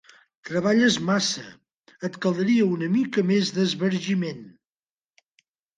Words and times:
Treballes 0.49 0.95
massa: 1.09 1.43
et 2.09 2.17
caldria 2.25 2.67
una 2.79 2.91
mica 2.97 3.27
més 3.35 3.55
d'esbargiment. 3.61 4.45